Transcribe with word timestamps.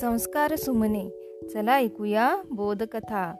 संस्कार 0.00 0.56
सुमने. 0.56 1.08
चला 1.52 1.76
ऐकूया 1.76 2.36
बोधकथा. 2.50 3.34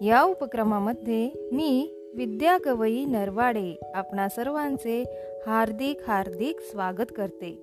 या 0.00 0.22
उपक्रमामध्ये 0.22 1.30
मी 1.52 1.90
विद्या 2.16 2.58
कवई 2.64 3.04
नरवाडे 3.04 3.80
आपणा 3.94 4.28
सर्वांचे 4.28 5.02
हार्दिक 5.46 6.00
हार्दिक 6.06 6.60
स्वागत 6.60 7.12
करते. 7.16 7.62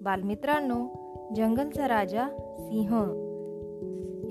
बालमित्रांनो 0.00 0.86
जंगलचा 1.36 1.88
राजा 1.88 2.28
सिंह. 2.58 3.00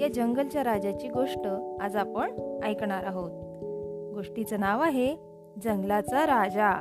या 0.02 0.08
जंगलच्या 0.08 0.64
राजाची 0.64 1.08
गोष्ट 1.08 1.48
आज 1.82 1.96
आपण 1.96 2.60
ऐकणार 2.64 3.04
आहोत. 3.04 3.32
गोष्टीचं 4.14 4.60
नाव 4.60 4.82
आहे 4.82 5.16
जंगलाचा 5.64 6.26
राजा. 6.26 6.72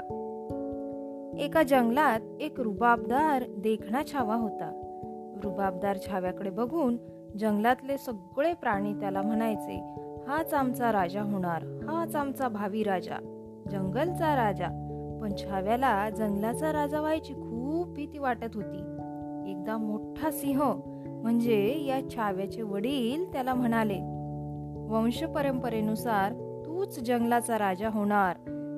एका 1.39 1.63
जंगलात 1.63 2.21
एक 2.41 2.61
रुबाबदार 2.61 3.45
देखणा 3.59 4.03
छावा 4.13 4.35
होता. 4.35 4.86
रुबाबदार 5.43 5.97
छाव्याकडे 6.07 6.51
बघून 6.51 6.97
जंगलातले 7.39 7.99
सगळे 7.99 8.55
प्राणी 8.55 8.93
त्याला 8.93 9.23
म्हणायचे 9.23 9.77
हाच 10.29 10.55
आमचा 10.55 10.93
राजा 10.93 11.23
होणार 11.23 11.63
हाच 11.89 12.17
आमचा 12.17 12.49
भावी 12.49 12.83
राजा 12.83 13.17
जंगलचा 13.71 14.37
राजा. 14.37 14.69
पण 15.23 15.33
छाव्याला 15.37 16.11
जंगलाचा 16.11 16.73
राजा 16.73 17.01
व्हायची 17.01 17.33
खूप 17.35 17.89
भीती 17.89 18.19
वाटत 18.19 18.55
होती. 18.55 18.79
एकदा 19.51 19.77
मोठा 19.77 20.31
सिंह 20.31 20.63
म्हणजे 21.23 21.85
या 21.85 22.01
छाव्याचे 22.11 22.63
वडील 22.63 23.33
त्याला 23.33 23.55
म्हणाले 23.55 23.99
वंश 24.89 25.25
परंपरेनुसार 25.25 26.33
तूच 26.67 27.01
जंगलाचा 27.01 27.59
राजा 27.59 27.89
होणार 27.89 28.37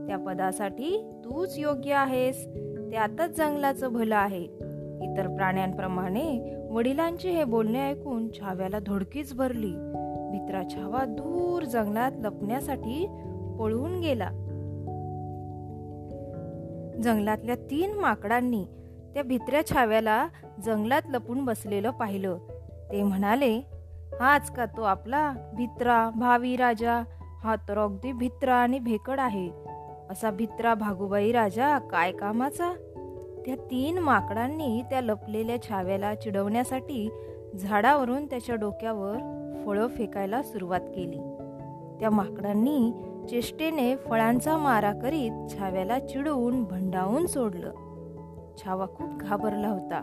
त्या 0.09 0.19
पदासाठी 0.19 1.21
तूच 1.25 1.59
योग्य 1.59 1.93
आहेस 1.93 2.47
त्यातच 2.91 3.37
जंगलाचं 3.37 3.93
भलं 3.93 4.17
आहे. 4.17 4.47
इतर 5.03 5.35
प्राण्यांप्रमाणे 5.37 6.55
वडिलांचे 6.71 7.31
हे 7.31 7.45
बोलणे 7.45 7.89
ऐकून 7.91 8.29
छाव्याला 8.33 8.79
धडकीच 8.87 9.35
भरली. 9.35 9.75
भित्रा 10.31 10.63
छावा 10.75 11.05
दूर 11.05 11.63
जंगलात 11.63 12.13
लपण्यासाठी 12.19 13.07
पळून 13.59 14.01
गेला. 14.01 14.31
जंगलातल्या 17.03 17.55
तीन 17.55 17.99
माकडांनी 17.99 18.65
त्या 19.15 19.23
भित्र्या 19.23 19.67
छाव्याला 19.67 20.29
जंगलात 20.65 21.03
लपून 21.09 21.45
बसलेलं 21.45 21.91
पाहिलं. 21.91 22.39
ते 22.93 23.03
म्हणाले 23.03 23.61
हाच 24.21 24.53
का 24.55 24.67
तो 24.67 24.83
आपला 24.83 25.33
भित्रा 25.57 26.11
भावी 26.17 26.57
राजा? 26.57 27.03
हा 27.43 27.57
तर 27.69 27.79
अगदी 27.79 28.13
भित्रा 28.13 28.55
आणि 28.55 28.79
भेकड 28.79 29.21
आहे. 29.21 29.51
असा 30.11 30.31
भित्रा 30.31 30.75
भागुबाई 30.75 31.33
राजा 31.33 31.79
काय 31.79 32.13
कामाचा? 32.13 32.88
त्या 33.49 33.57
तीन 33.71 33.99
माकडांनी 33.99 34.83
त्या 34.91 35.01
लपलेल्या 35.01 35.63
छाव्याला 35.63 36.15
चिडवण्यासाठी 36.15 37.11
झाडावरून 37.59 38.27
त्याच्या 38.27 38.55
डोक्यावर 38.55 39.17
फळं 39.67 39.87
फेकायला 39.87 40.43
सुरुवात 40.43 40.81
केली. 40.81 41.19
त्या 42.01 42.11
माकडांनी 42.11 42.93
चेष्टेने 43.31 43.97
फळांचा 43.97 44.57
मारा 44.57 44.93
करीत 44.93 45.31
छाव्याला 45.51 45.99
चिडवून 45.99 46.65
भंडावून 46.65 47.27
सोडलं. 47.27 47.71
छावा 48.65 48.87
खूप 48.87 49.11
घाबरला 49.21 49.69
होता. 49.69 50.01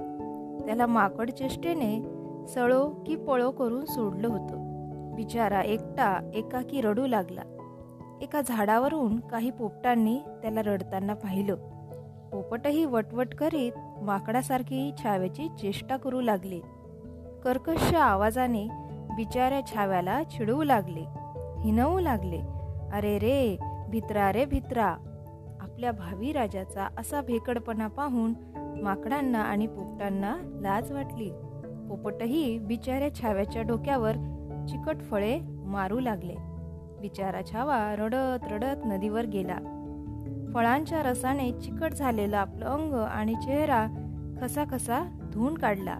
त्याला 0.65 0.85
माकड 0.85 1.29
चेष्टेने 1.29 2.01
सळो 2.47 2.89
की 3.05 3.15
पळो 3.15 3.51
करून 3.51 3.85
सोडलं 3.85 4.27
होतं. 4.27 4.55
बिचारा 5.15 5.61
एकटा 5.61 6.31
एकाकी 6.33 6.81
रडू 6.81 7.07
लागला. 7.07 7.41
एका 8.21 8.41
झाडावरून 8.47 9.19
काही 9.19 9.51
पोपटांनी 9.51 10.19
त्याला 10.41 10.61
रडताना 10.61 11.13
पाहिलं. 11.13 11.55
पोपटही 12.35 12.85
वटवट 12.85 13.33
करीत 13.35 13.71
माकडासारखी 14.01 14.91
छाव्याची 15.03 15.47
चेष्टा 15.47 15.97
करू 15.97 16.21
लागले. 16.21 16.59
कर्कश 17.43 17.93
आवाजाने 17.93 18.67
बिचाऱ्या 19.15 19.61
छाव्याला 19.65 20.23
चिडवू 20.23 20.63
लागले. 20.63 20.99
हिनवू 21.61 21.99
लागले 21.99 22.39
अरे 22.93 23.17
रे 23.17 23.57
भित्रा 23.89 24.31
रे 24.31 24.45
भित्रा 24.45 24.85
आपल्या 25.61 25.91
भावी 25.91 26.33
राजाचा 26.33 26.87
असा 26.97 27.21
भेकडपणा 27.21 27.87
पाहून 27.87 28.33
माकडांना 28.83 29.41
आणि 29.41 29.67
पोपटांना 29.67 30.35
लाज 30.61 30.91
वाटली. 30.91 31.29
पोपटही 31.89 32.59
बिचाऱ्या 32.59 33.13
छाव्याच्या 33.13 33.61
डोक्यावर 33.61 34.13
चिकट 34.69 35.01
फळे 35.01 35.39
मारू 35.65 35.99
लागले. 35.99 36.35
बिचारा 37.01 37.41
छावा 37.51 37.95
रडत 37.95 38.51
रडत 38.51 38.85
नदीवर 38.85 39.25
गेला. 39.25 39.74
फळांच्या 40.55 41.03
रसाने 41.03 41.51
चिकट 41.51 41.93
झालेला 41.93 42.37
आपलं 42.37 42.65
अंग 42.65 42.93
आणि 42.93 43.33
चेहरा 43.33 43.87
खसा 44.41 44.63
खसा 44.71 45.29
धुवून 45.33 45.57
काढला. 45.57 45.99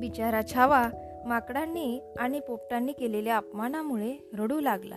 बिचारा 0.00 0.40
छावा 0.42 0.88
माकडांनी 1.26 2.00
आणि 2.18 2.40
पोपटांनी 2.40 2.92
केलेल्या 2.92 3.36
अपमानामुळे 3.36 4.30
रडू 4.38 4.60
लागला. 4.60 4.96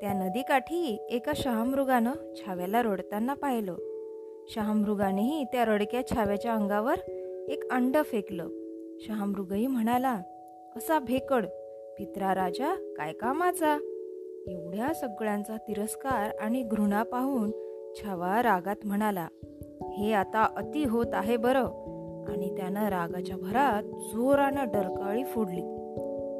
त्या 0.00 0.12
नदीकाठी 0.12 1.06
एका 1.10 1.32
शहामृगानं 1.36 2.34
छाव्याला 2.34 2.82
रडताना 2.82 3.34
पाहिलं. 3.34 3.74
शहामृगानेही 4.48 5.44
त्या 5.44 5.64
रडक्या 5.64 6.06
छाव्याच्या 6.06 6.54
अंगावर 6.54 6.94
एक 7.48 7.70
अंड 7.70 7.96
फेकलं. 8.04 8.48
शहामृगही 9.00 9.66
म्हणाला 9.66 10.20
असा 10.76 10.98
भेकड 10.98 11.46
पित्रा 11.98 12.34
राजा 12.34 12.94
काय 12.96 13.12
कामाचा? 13.12 13.91
एवढ्या 14.46 14.94
सगळ्यांचा 14.94 15.56
तिरस्कार 15.56 16.30
आणि 16.40 16.62
घृणा 16.62 17.02
पाहून 17.02 17.50
छावा 17.94 18.42
रागात 18.42 18.76
म्हणाला 18.84 19.28
हे 19.92 20.12
आता 20.12 20.48
अति 20.56 20.84
होत 20.84 21.06
आहे 21.12 21.36
बरं. 21.36 21.64
आणि 22.28 22.56
त्यानं 22.56 22.88
रागाच्या 22.88 23.36
भरात 23.36 23.82
जोरानं 23.82 24.64
डरकाळी 24.66 25.24
फोडली. 25.24 25.60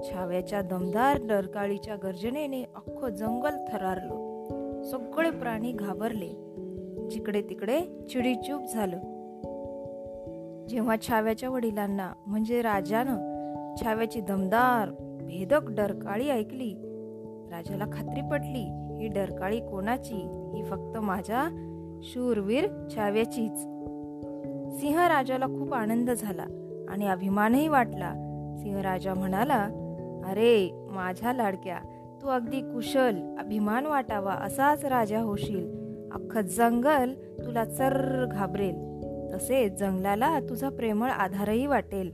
छाव्याच्या 0.03 0.63
दमदार 0.63 1.19
डरकाळीच्या 1.27 1.97
गर्जनेने 1.97 2.63
अख्खं 2.63 3.09
जंगल 3.09 3.57
थरारलं. 3.73 4.43
सगळे 4.83 5.31
प्राणी 5.31 5.73
घाबरले. 5.73 6.29
जिकडे 7.11 7.43
तिकडे 7.43 7.81
चिडीचूप 7.81 8.63
झालं. 8.65 8.97
जेव्हा 10.69 10.97
छाव्याच्या 11.09 11.51
वडिलांना 11.51 12.13
म्हणजे 12.27 12.63
राजानं 12.63 13.33
छाव्याची 13.83 14.21
दमदार 14.21 14.89
भेदक 15.01 15.71
डरकाळी 15.71 16.29
ऐकली 16.29 16.92
राजाला 17.53 17.85
खात्री 17.93 18.21
पटली 18.21 18.95
ही 18.99 19.09
डरकाळी 19.09 19.61
कोणाची? 19.61 20.51
ही 20.55 20.63
फक्त 20.65 20.99
माझ्या 20.99 21.49
शूरवीर 22.03 22.69
छाव्याचीच. 22.95 23.59
सिंह 24.81 25.07
राजाला 25.07 25.47
खूप 25.47 25.75
आनंद 25.75 26.11
झाला 26.11 26.45
आणि 26.89 27.07
अभिमानही 27.07 27.69
वाटला. 27.69 28.11
सिंह 28.59 28.81
राजा 28.81 29.15
म्हणाला 29.15 29.69
अरे 30.25 30.87
माझ्या 30.91 31.33
लाडक्या 31.33 31.79
तू 32.23 32.29
अगदी 32.29 32.61
कुशल 32.61 33.37
अभिमान 33.39 33.87
वाटावा 33.87 34.33
असाच 34.33 34.85
राजा 34.85 35.21
होशील. 35.21 35.67
अख्खं 36.13 36.41
जंगल 36.41 37.13
तुला 37.47 37.65
चर्र 37.65 38.27
घाबरेल. 38.27 38.75
तसेच 39.35 39.79
जंगलाला 39.79 40.41
तुझा 40.41 40.69
प्रेमळ 40.69 41.11
आधारही 41.11 41.67
वाटेल. 41.67 42.11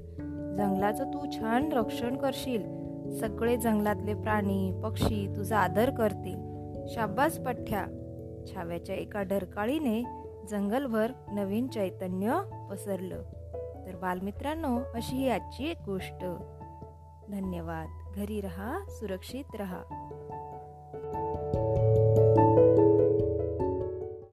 जंगलाचं 0.57 1.05
तू 1.05 1.31
छान 1.33 1.73
रक्षण 1.73 2.17
करशील. 2.17 2.79
सगळे 3.13 3.57
जंगलातले 3.57 4.15
प्राणी 4.15 4.81
पक्षी 4.83 5.37
तुझा 5.37 5.59
आदर 5.59 5.91
करतील. 5.91 6.37
शाब्बास 6.89 7.39
पठ्ठ्या. 7.39 7.87
छाव्याच्या 8.47 8.97
एका 8.97 9.23
डरकाळीने 9.23 10.03
जंगलभर 10.51 11.11
नवीन 11.33 11.67
चैतन्य 11.67 12.41
पसरलं. 12.71 13.23
तर 13.87 13.97
बालमित्रांनो 13.97 14.79
अशी 14.95 15.17
ही 15.17 15.31
आजची 15.31 15.71
एक 15.71 15.77
गोष्ट. 15.87 16.25
धन्यवाद. 17.31 18.15
घरी 18.17 18.41
रहा 18.41 18.79
सुरक्षित 18.89 19.45
रहा. 19.55 19.83